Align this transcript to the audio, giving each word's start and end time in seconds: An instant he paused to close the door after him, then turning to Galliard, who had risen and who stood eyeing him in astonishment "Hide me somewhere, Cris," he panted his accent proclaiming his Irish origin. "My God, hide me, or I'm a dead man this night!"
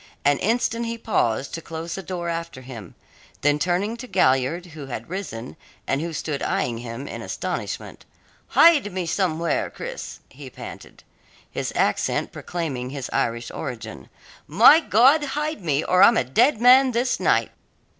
An 0.25 0.39
instant 0.39 0.87
he 0.87 0.97
paused 0.97 1.53
to 1.53 1.61
close 1.61 1.93
the 1.93 2.01
door 2.01 2.27
after 2.27 2.61
him, 2.61 2.95
then 3.41 3.59
turning 3.59 3.95
to 3.97 4.07
Galliard, 4.07 4.65
who 4.73 4.87
had 4.87 5.11
risen 5.11 5.55
and 5.85 6.01
who 6.01 6.11
stood 6.11 6.41
eyeing 6.41 6.79
him 6.79 7.07
in 7.07 7.21
astonishment 7.21 8.03
"Hide 8.47 8.91
me 8.91 9.05
somewhere, 9.05 9.69
Cris," 9.69 10.19
he 10.29 10.49
panted 10.49 11.03
his 11.51 11.71
accent 11.75 12.31
proclaiming 12.31 12.89
his 12.89 13.11
Irish 13.13 13.51
origin. 13.51 14.09
"My 14.47 14.79
God, 14.79 15.23
hide 15.23 15.61
me, 15.63 15.83
or 15.83 16.01
I'm 16.01 16.17
a 16.17 16.23
dead 16.23 16.59
man 16.59 16.93
this 16.93 17.19
night!" 17.19 17.51